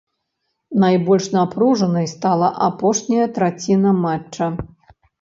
[0.83, 4.53] Найбольш напружанай стала апошняя траціна матча.